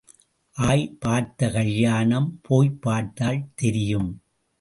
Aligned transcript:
ஆய் 0.51 0.95
பார்த்த 0.99 1.49
கல்யாணம் 1.51 2.39
போய்ப் 2.41 2.81
பார்த்தால் 2.81 3.47
தெரியும். 3.55 4.21